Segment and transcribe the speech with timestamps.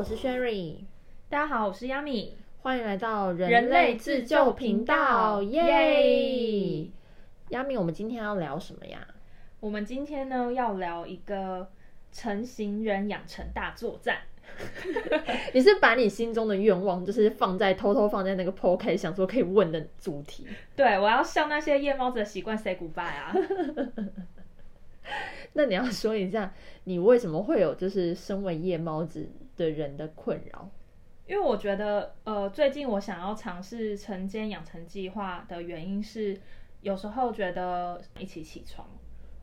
[0.00, 0.76] 我是 Sherry，
[1.28, 2.30] 大家好，我是 Yami，
[2.62, 6.88] 欢迎来到人类自救频道，耶
[7.50, 9.06] ！Yami，我们今天要聊什么呀？
[9.60, 11.68] 我们今天呢要聊一个
[12.12, 14.20] 成型人养成大作战。
[15.52, 20.46] 你是把你心中的愿望，就是放在偷偷放在那个 p o k 想说可以问的主题。
[20.74, 23.34] 对，我要向那些夜猫子的习惯 say goodbye 啊。
[25.52, 26.54] 那你要说一下，
[26.84, 29.28] 你为什么会有就是身为夜猫子
[29.60, 30.68] 的人的困扰？
[31.26, 36.40] 因为我觉得，呃，最近我想要尝试晨间养成计划的原因是，
[36.80, 38.88] 有时候觉得一起起床。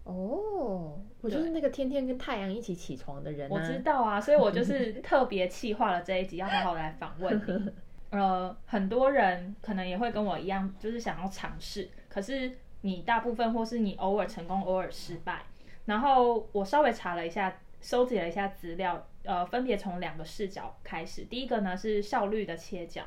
[0.03, 3.49] 哦，我就是那个天天跟太阳一起起床的人。
[3.49, 7.71] 我知道啊，所以我就是特别气化了这一集，要好好来访问你。
[8.17, 15.43] 呃，很多人可能也会跟我一样，就是想要尝试，可是你大部分或是你偶尔成功，偶尔失败。
[15.85, 21.25] 然后我稍微查了一下，收集了一下资料，呃，分别从两个视角开始。
[21.25, 23.03] 第一个呢是效率的切角，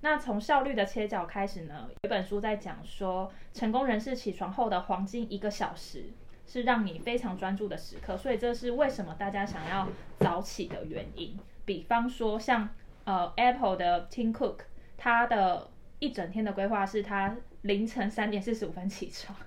[0.00, 6.06] 那从效率的切角开始呢，有一本书在讲说，成功人士起床后的黄金一个小时
[6.44, 9.86] 是让你非常专注的时刻，所以这是为什么大家想要
[10.18, 11.38] 早起的原因。
[11.64, 12.68] 比方说像
[13.04, 14.56] 呃 Apple 的 Tim Cook，
[14.98, 19.38] 他的一整天的规划是他凌晨三点四十五分起床。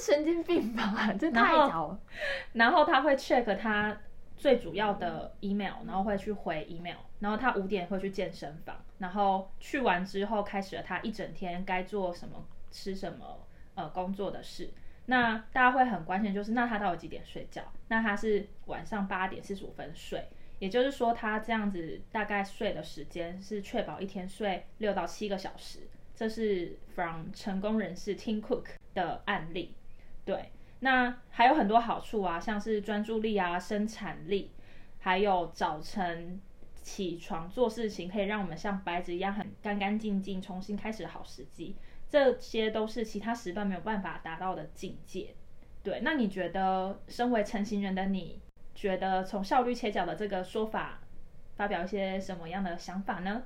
[0.00, 2.00] 神经病吧，这太早了。
[2.54, 3.94] 然后他会 check 他
[4.42, 6.96] 最主要的 email，然后会去回 email。
[7.20, 13.38] 然后他五点会去健身房，然后去完之后开始了他一整天该做什么、吃什么、
[13.76, 14.68] 呃工作的事。
[15.06, 17.62] 那大家会很关心，就是那他到底几点睡觉？
[17.86, 20.26] 那他是晚上八点四十五分睡，
[20.58, 25.86] 也就是说他这样子大概睡的时间是确保一天睡六到七个小时。
[26.16, 29.76] 这是 from 成功人士 Tim Cook 的案例。
[30.24, 30.50] 对，
[30.84, 34.50] 那还有很多好处啊，像是专注力啊、生产力，
[34.98, 36.40] 还有早晨
[36.82, 41.76] 起床做事情，可以让我们像白纸一样很干干净净，重新开始好时机，
[42.08, 45.36] 这些都是其他时段没有办法达到的境界。
[45.84, 48.40] 对，那你觉得身为成型人的你，
[48.74, 50.98] 觉得从效率切角的这个说法，
[51.54, 53.44] 发表一些什么样的想法呢？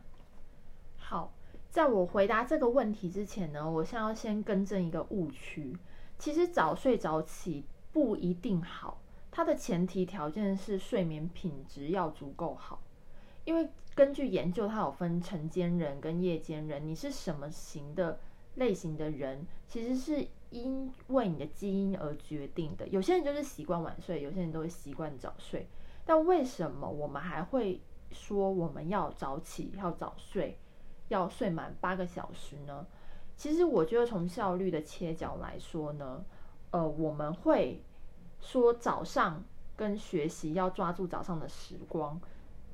[0.97, 1.35] 好，
[1.69, 5.77] 在我回答这个问题之前呢，我先要先更正一个误区。
[6.19, 9.01] 其实早睡早起不一定好，
[9.31, 12.83] 它的前提条件是睡眠品质要足够好。
[13.45, 18.19] 因为根据研究，它有分晨间人跟夜间人，你是什么型的
[18.57, 22.89] 类型的人，其实是因为你的基因而决定的。
[22.89, 25.69] 有些人就是习惯晚睡，有些人都会习惯早睡。
[26.05, 30.59] 但为什么我们还会说我们要早起、要早睡、
[31.09, 32.87] 要睡满八个小时呢？
[33.37, 36.25] 其实我觉得从效率的切角来说呢，
[36.71, 37.83] 呃，我们会
[38.41, 39.45] 说早上
[39.77, 42.19] 跟学习要抓住早上的时光，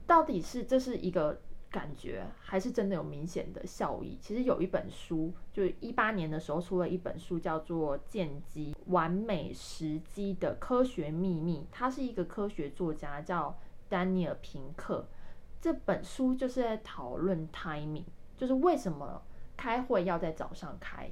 [0.06, 4.16] 到底是这是一个感觉，还是真的有明显的效益？
[4.20, 13.58] 其实有一本书，就是一八年的时候出了一本书，叫做《剑机完美时机的科学秘密》，它是一个科学作家，叫
[13.88, 15.04] 丹尼尔平克。
[15.60, 18.04] 这本书就是在讨论 timing，
[18.36, 19.20] 就是为什么。
[19.62, 21.08] 开会要在早上开，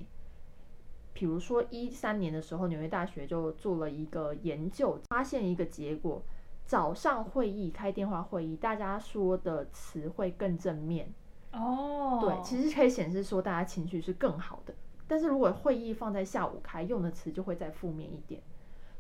[1.13, 6.21] 比如说一三年的时候，纽约大学就做了一个研究，发现一个结果：
[6.65, 11.15] 早上会议开电话会议，大家说的词会更正面。
[11.53, 14.75] 哦，对，其实可以显示说大家情绪是更好的。
[15.07, 18.43] 但是如果会议放在下午开，用的词就会再负面一点。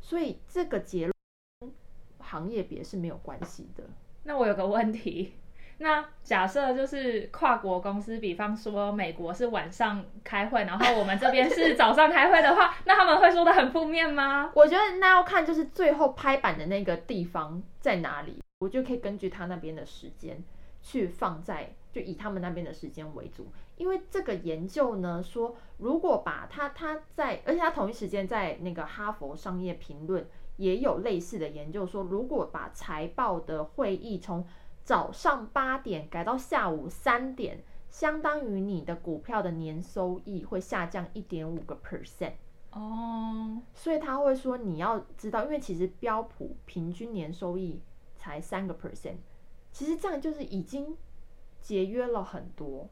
[0.01, 1.73] 所以这个结论
[2.21, 3.83] 行业别是没有关系的。
[4.23, 5.33] 那我有个问题。
[5.83, 14.53] 那假设就是跨国公司，比方说美国是晚上开会，然后我们这边是早上开会的话， 那他们会说的很负面吗？
[14.55, 20.45] 我觉得那要看就是最后拍板的那个地方在哪里，我就可以根据他那边的时间
[20.83, 23.51] 去放在，就以他们那边的时间为主。
[23.79, 30.29] 因为这个研究呢说，如果把他他在，而且他同一时间在那个哈佛商业评论
[30.59, 34.47] 也有类似的研究说，如果把财报的会议从
[34.83, 42.33] 早上八点改到下午三点，相当于你的股票的年收益会下降一点五个 percent
[42.73, 43.63] 哦。
[43.75, 47.81] 所以他会说你要知道，因为其实标普平均年收益
[48.17, 49.17] 才三个 percent，
[49.71, 50.97] 其实这样就是已经
[51.61, 52.89] 节约了很多。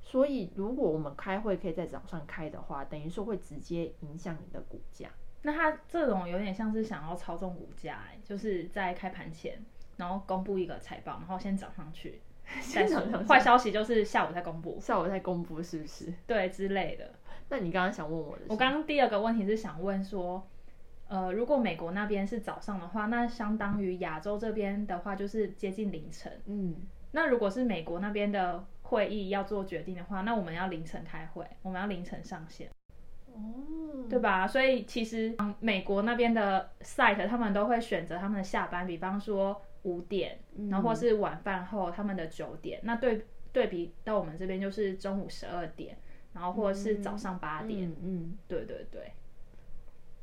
[0.00, 5.08] 所以如果我们开会可以在早上开的话，等于说会直接影响你的股价。
[5.42, 9.64] 那他这种有点像是想要操纵股价，哎，就是在开盘前。
[9.98, 12.22] 然后公布一个财报，然后先涨上去，
[12.62, 13.28] 先涨上去。
[13.28, 16.10] 坏消息就是下午再公布，下午再公布是不是？
[16.26, 17.10] 对之类的。
[17.50, 18.44] 那你刚刚想问我的？
[18.48, 20.46] 我刚刚第二个问题是想问说，
[21.08, 26.32] 呃，如果美国那边是早上的话，那相当于亚洲这边的话就是接近凌晨。
[26.46, 26.76] 嗯，
[27.12, 32.70] 那如果是美国那边的会议要做决定的话，那我们要凌晨开会，我们要凌晨上线，
[33.32, 34.46] 哦，对吧？
[34.46, 40.38] 所以其实嗯美国那边的 site 他们都会选择他们的下班，比方说五点，
[40.70, 42.80] 然后或是晚饭后他们的九点。
[42.82, 45.96] 那对对比到我们这边就是中午十二点，
[46.32, 47.88] 然后或者是早上八点。
[47.88, 49.12] 嗯嗯，对对对，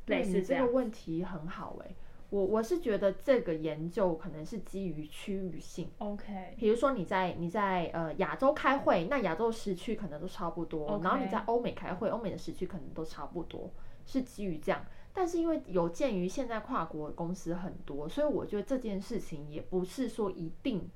[0.07, 0.71] 类似这样。
[0.71, 1.95] 问题很好哎、
[2.29, 13.71] 我我是觉得这个研究可能是基于区域性，OK，比如说你在你在呃亚洲开会，那亚洲时区可能都差不多 OK 然后你在欧美开会，欧美的时区可能都差不多，
[14.05, 14.85] 是基于这样。
[15.15, 20.87] 但是因为有鉴于现在跨国公司很多，所以我觉得这件事情也不是说一定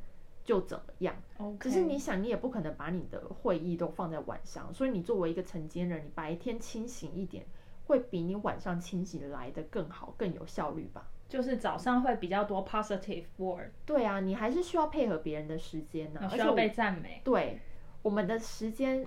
[0.44, 1.16] 就怎么样。
[1.60, 7.46] 只是你想，你也不可能把你的会议都放在晚上，所以你作为一个承接人，你白天清醒一点，
[7.86, 11.10] 会比你晚上清醒来的更好，更有效率吧？
[11.30, 17.22] 就是早上会比较多 positive word，对啊，你还是需要配合别人的时间呢、而需要被赞美。
[17.24, 17.60] 对
[18.02, 19.06] 我们的时间，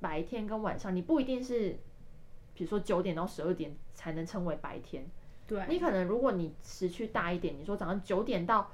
[0.00, 1.78] 白天跟晚上，你不一定是，
[2.60, 5.02] 比如说九点到十二点才能称为白天，
[5.46, 8.70] 对，你可能如果你时区大一点，你说早上九点到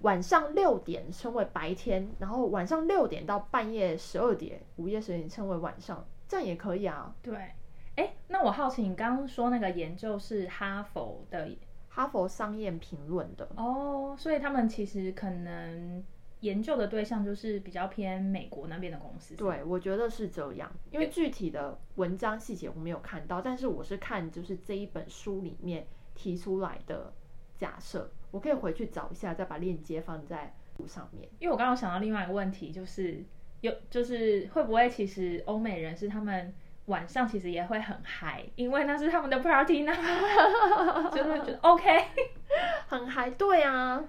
[0.00, 7.14] 晚上六点称为白天，然后晚上六点到半夜十二点，午夜十二点称为晚上，这样也可以啊。
[7.22, 7.36] 对。
[7.94, 11.48] 哎，那我好奇，你刚刚说那个研究是哈佛的
[11.88, 16.02] 哈佛商业评论的，哦，所以他们其实可能
[16.40, 19.34] 研究的对象就是比较偏美国那边的公司。
[19.34, 27.12] 对我觉得是这样，因为具体的文章细节我没有看到，但是我是看就是这一本书里面提出来的
[27.56, 30.54] 假设，我可以回去找一下，再把链接放在
[30.86, 31.28] 上面。
[31.40, 33.24] 因为我刚刚想到另外一个问题，就是
[33.60, 36.54] 有就是会不会其实欧美人是他们
[36.86, 39.92] 晚上其实也会很嗨，因为那是他们的 party 呢，
[41.10, 42.04] 就是会觉得 OK。
[42.86, 44.02] 很嗨，对啊。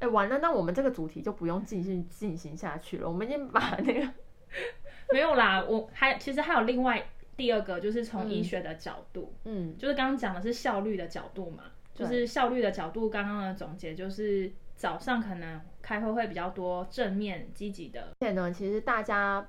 [0.00, 3.08] 哎，完了，那我们这个主题就不用继续进行下去了。
[3.08, 4.12] 我们已经把那个，
[5.12, 7.06] 没有啦，我还其实还有另外
[7.36, 11.64] 第二个，就是从医学的角度，嗯，就是刚刚讲的是效率的角度嘛，
[11.94, 13.10] 就是效率的角度。
[13.10, 18.14] 刚刚的总结就是早上可能开会会比较多正面积极的。
[18.20, 19.46] 而且呢，其实大家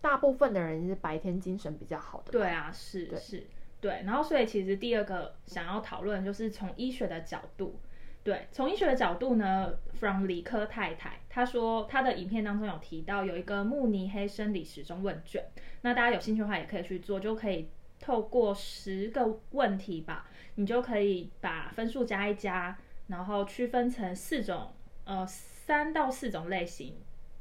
[0.00, 2.30] 大部分的人是白天精神比较好的。
[2.30, 3.44] 对，啊，是是，
[3.80, 4.02] 对。
[4.04, 7.80] 然后所以其实第二个想要讨论就是从医学的角度。
[8.22, 15.42] 对，从医学的角度呢，from 理科太太，她说她的影片当中有提到有一个慕尼黑生理时钟问卷，
[15.80, 17.68] 那大家有兴趣的话也可以去做，就可以
[17.98, 22.76] 透过十个问题吧，你就可以把分数加一加，
[23.06, 24.70] 然后区分成四种，
[25.04, 26.96] 呃，三到四种类型，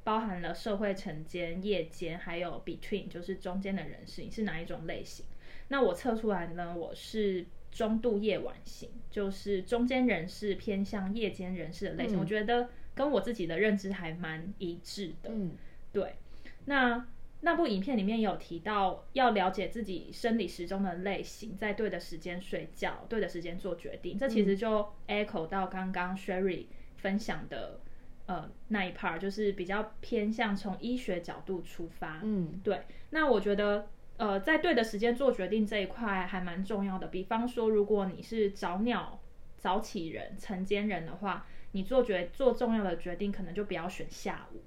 [0.06, 5.26] 包含了社会晨间、夜间，还有 between，就是中间的人士，你是哪一种类型？
[5.68, 12.18] 那我测出来呢，我是中度夜晚型，就是中间人士偏向夜间人士的类型。
[12.18, 15.30] 嗯我觉得跟我自己的认知还蛮一致的。
[15.32, 15.52] 嗯，
[15.94, 16.16] 对，
[16.66, 17.08] 那
[17.42, 24.18] 那部影片里面有提到，要了解自己生理时钟的类型，在对的时间睡觉，对的时间做决定。
[24.18, 26.66] 这其实就 echo 到刚刚 Sherry
[26.98, 27.80] 分享的
[28.26, 32.20] 呃那一 part，就是比较偏向从医学角度出发。
[32.24, 32.82] 嗯，对，
[33.12, 33.88] 那我觉得。
[34.20, 37.08] 呃，在对的时间做决定这一块还蛮重要的。
[37.08, 39.18] 比方说，如果你是早鸟、
[39.58, 44.62] 早起人、晨间人的话，你做决做重要的决定，可能就不要选下午。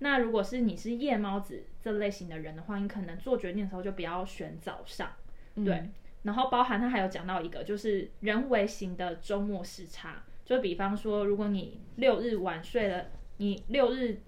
[0.00, 5.12] 那如果是你是夜猫子这类型的人的话，你可能做决定的时候就不要选早上。
[5.54, 5.88] 对，
[6.24, 14.18] 然后包含他还有讲到一个，就是人为型的周末时差，就比方说，如果你六日晚睡了，你六日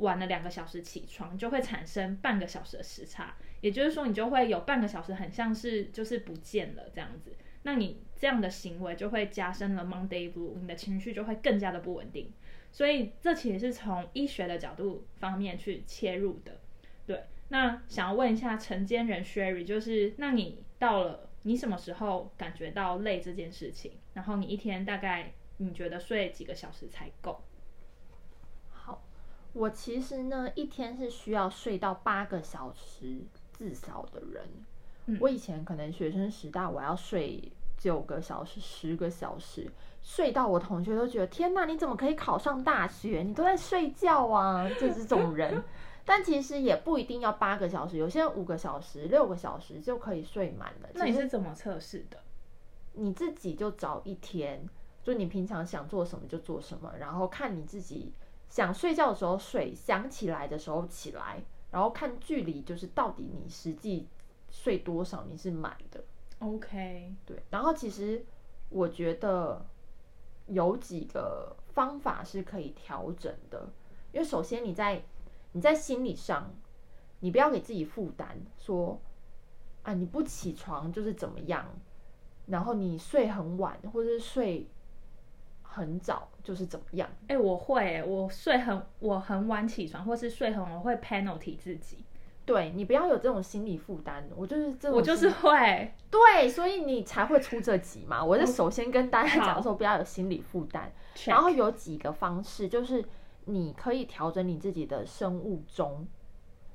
[0.00, 7.34] 晚了两个小时起床，就会产生半个小时的时差，也就是说，你就会有半个小时很像是就是不见了这样子。
[7.62, 12.32] 那你这样的行为就会加深了 Monday Blue，你的情绪就会更加的不稳定。
[12.72, 16.60] 所以这其实是从医学的角度方面去切入的。
[17.06, 23.92] 对，那想要问一下晨间人 Sherry，就是那你到了你什么时候感觉到累这件事情？
[24.14, 27.42] 然后你一天大概你觉得睡几个小时才够？
[29.52, 33.20] 好，我其实呢一天是需要睡到八个小时
[33.56, 34.44] 至少的人。
[35.06, 39.68] 嗯我以前可能学生时代我要睡九个小时、十个小时，
[40.02, 43.22] 睡到我同学都觉得天哪，你怎么可以考上大学？
[43.26, 45.62] 你都在睡觉啊，就这种人。
[46.04, 50.88] 但其实也不一定要八个小时，有些人五个小时、六个小时就可以睡满了。
[50.94, 52.18] 那你是怎么测试的？
[52.92, 54.68] 你自己就找一天，
[55.02, 58.12] 就你平常想做什么就做什么，然后看你自己
[58.50, 64.08] 想睡觉的时候睡，想起来的时候起来，然后看距离，就是到底你实际
[64.50, 66.04] 睡多少你是满的。
[66.40, 68.24] OK，对，然后其实
[68.68, 69.64] 我觉得
[70.46, 73.68] 有几个方法是可以调整的，
[74.12, 75.02] 因为首先你在
[75.52, 76.52] 你在心理上，
[77.20, 79.00] 你不要给自己负担，说
[79.84, 81.64] 啊你不起床就是怎么样，
[82.46, 84.66] 然后你睡很晚或者是睡
[85.72, 87.08] 很早就是怎么样。
[87.28, 92.04] 哎、我会欸，我睡很我很晚起床，或是睡很晚，我会 penalty 自己，
[92.44, 98.22] 对你不要有这种心理负担，我就是这种，我就是会，对，所以你才会出这集嘛。
[98.24, 100.90] 我是首先跟大家讲说，不要有心理负担。
[101.26, 103.04] 然后有几个方式，就是
[103.44, 106.06] 你可以调整你自己的生物钟，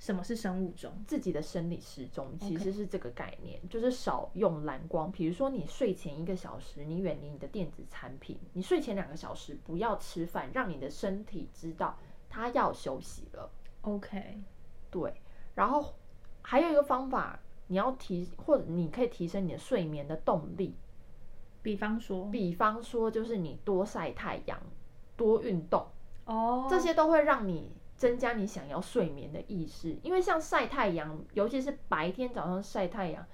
[0.06, 0.94] 什么是生物钟？
[1.08, 5.12] 自己的生理时钟其实是这个概念就是少用蓝光。
[5.12, 11.98] 比如说你睡前一个小时，你远离你的电子产品；你睡前两个小时不要吃饭，让你的身体知道
[12.30, 13.50] 它要休息了。
[13.82, 14.44] OK，
[14.92, 15.12] 对，
[15.56, 15.96] 然后
[16.44, 20.76] 还有一个方法，你要提或者你可以提升你的睡眠的动力。
[21.64, 24.62] 比方说，比方说，就是你多晒太阳、
[25.18, 25.84] 多运动，
[26.26, 29.98] 哦，这些都会让你增加你想要睡眠的意识。
[30.04, 33.26] 因为像晒太阳，尤其是白天早上晒太阳，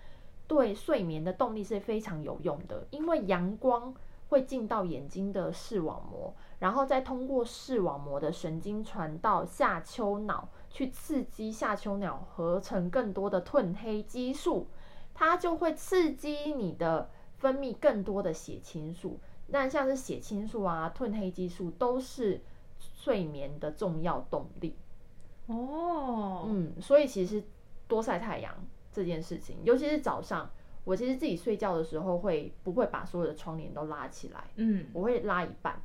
[0.47, 2.85] 对睡眠的动力是非常有用的。
[2.91, 3.93] 因为阳光
[4.29, 14.67] 会进到眼睛的视网膜，然后再通过视网膜的神经传到下丘脑，去刺激下丘脑合成更多的褪黑激素，
[15.13, 19.19] 它就会刺激你的分泌更多的血清素。
[19.47, 22.41] 那像是血清素啊、褪黑激素都是
[22.93, 24.75] 睡眠的重要动力。
[25.47, 27.43] 哦，嗯，所以其实
[27.87, 28.53] 多晒太阳
[28.91, 30.49] 这件事情，尤其是早上，
[30.83, 34.43] 我其实自己睡觉的时候会不会把所有的窗帘都拉起来？
[34.55, 35.81] 嗯，我会拉一半。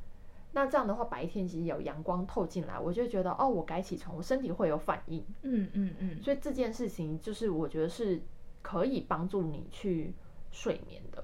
[0.53, 5.23] 那这样的话，白天其实有阳光透进来，我就觉得哦，我该起床，我身体会有反应。
[5.41, 8.21] 嗯嗯嗯，所以这件事情就是我觉得是
[8.61, 10.15] 可以帮助你去
[10.49, 11.23] 睡眠的。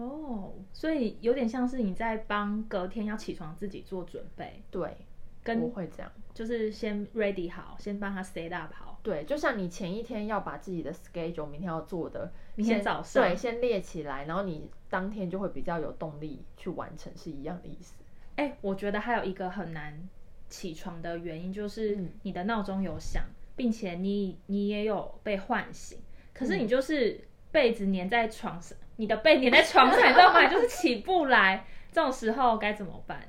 [0.00, 4.96] 哦，所以有点像是你在帮隔天要起床自己做准备，对，
[5.42, 6.10] 跟我会这样。
[6.32, 17.94] 就是先 ready 好，先帮他 set up 好，对，就像你前一天要把自己的 schedule 明天要做的，明天早上对，先列起来，然后你当天就会比较有动力去完成，是一样的意思。
[18.36, 20.08] 哎、我觉得还有一个很难
[20.48, 25.98] 起床的原因，就是嗯你的闹钟有响，并且你你也有被唤醒，
[26.32, 30.46] 可是嗯你就是被子粘在床上，你的被粘在床上，你知道吗？
[30.48, 33.28] 就是起不来，这种时候该怎么办？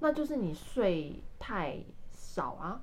[0.00, 1.76] 那就是你睡太
[2.10, 2.80] 少啊。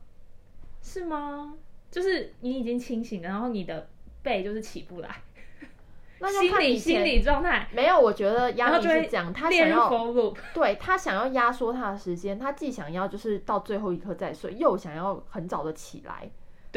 [0.82, 1.56] 是吗？
[1.90, 3.88] 就是你已经清醒了，然后你的
[4.22, 5.16] 背就是起不来，
[6.20, 16.30] 那就心理看以前心理状态，没有，我觉得压力是这样，他列入想要 for loop，对他想要压缩他的时间，他既想要就是到最后一刻再睡，又想要很早的起来，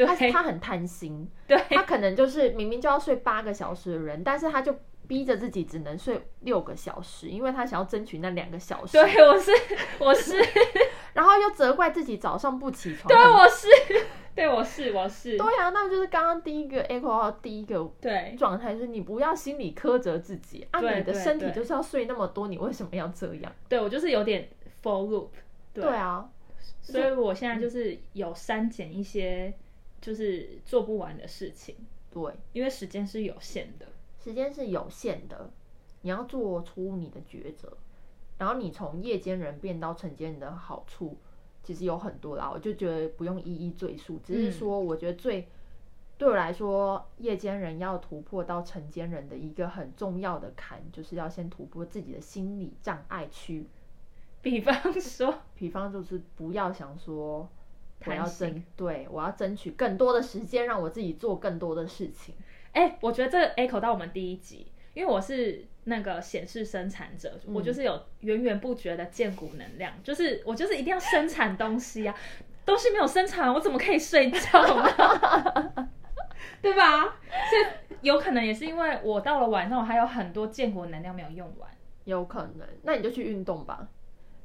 [0.05, 0.31] 对。
[0.31, 4.75] 他他很贪心， 对，他可能就是明明就要睡八个小时的人，但是他就
[5.07, 9.51] 逼着自己只能睡六个小时，因为他想要争取那两个小时，对，我是
[9.99, 10.37] 我是，
[11.13, 13.07] 然后又责怪自己早上不起床。
[13.07, 13.67] 对，我是，
[14.35, 23.51] 对，我是，我是，对啊，那就是刚刚第一个 echo 到第一个对，状态，就是你不要心里苛责自己啊，你的身体就是要睡那么多，你为什么要这样？
[23.67, 24.47] 对我就是有点
[24.81, 25.29] for loop，
[25.73, 25.83] 对。
[25.83, 26.29] 对啊，
[26.81, 29.51] 所以我现在就是有删减一些
[30.01, 31.75] 就是做不完的事情，
[32.11, 33.87] 对，因为时间是有限的。
[34.21, 35.49] 时间是有限的，
[36.01, 37.77] 你要做出你的抉择。
[38.37, 41.17] 然后你从夜间人变到晨间人的好处，
[41.63, 45.47] 其实有很多啦，我就觉得不用一一赘述，只是说我觉得最、
[46.17, 53.67] 对我来说，夜间人要突破到晨间人的一个很重要的坎，就是要先突破自己的心理障碍区。
[54.41, 57.49] 比方说，比方就是不要想说
[58.05, 62.35] 我要争，对我要争取更多的时间，让我自己做更多的事情。
[62.71, 72.15] 哎、我觉得这个 echo 到我们第一集，因为我是那个显示生产者，我就是有源源不绝的建骨能量，就是我就是一定要生产东西啊，
[72.65, 75.89] 东西没有生产，我怎么可以睡觉呢？
[76.61, 77.01] 对吧？
[77.01, 81.69] 所以有可能也是因为我到了晚上，我还有很多建骨能量没有用完。
[82.05, 83.87] 有可能，那你就去运动吧，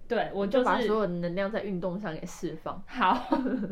[0.08, 2.82] 对我你就就是把所有的能量在运动上给释放。
[2.86, 3.14] 好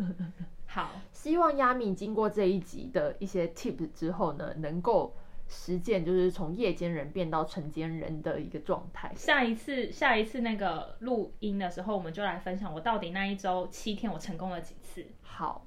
[0.67, 5.15] 好， 希望亚米经过这一集的一些 tips 之后呢，能够
[5.49, 9.13] 实践就是从夜间人变到晨间人的一个状态。
[9.15, 15.05] 下一次下一次那个录音的时候，我们就来分享我到底那一周七天我成功了几次。
[15.21, 15.67] 好，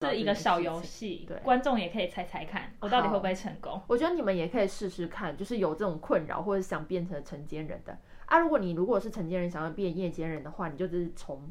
[0.00, 0.82] 这一个小游。
[0.82, 3.80] 戏对，观众也可以猜猜看，我到底会不会成功。
[3.86, 7.96] 我觉得你们也可以试试看，就是有这种困扰或者想变成晨间人的
[8.30, 8.38] 啊。
[8.38, 11.50] 如果你如果是晨间人想要变夜间人的话，你就只是从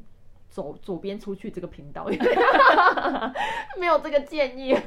[0.49, 2.07] 走左边出去这个频道，
[3.79, 4.75] 没有这个建议。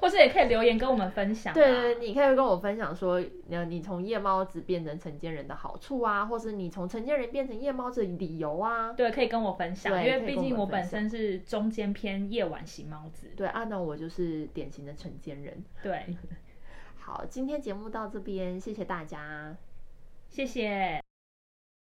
[0.00, 1.54] 或是也可以留言跟我们分享啊。
[1.54, 8.92] 对对，对你可以跟我分享说，呃，你从夜猫子变成成间人的好处啊，或是你从成间人变成夜猫子的理由啊。
[8.92, 13.28] 对，可以跟我分享，因为毕竟我本身是中间偏夜晚型猫子。
[13.34, 15.64] 对，啊，那我就是典型的成间人。
[15.82, 16.04] 对，
[16.98, 19.56] 好，今天节目到这边，谢谢大家。
[20.30, 21.07] 谢谢。